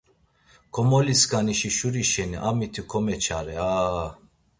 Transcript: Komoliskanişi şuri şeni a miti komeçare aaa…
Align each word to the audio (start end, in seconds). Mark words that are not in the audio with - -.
Komoliskanişi 0.73 1.69
şuri 1.77 2.03
şeni 2.11 2.37
a 2.47 2.51
miti 2.57 2.81
komeçare 2.89 3.55
aaa… 3.71 4.09